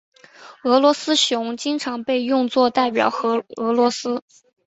[0.63, 3.13] 俄罗斯熊经常被用作代表
[3.57, 4.23] 俄罗斯。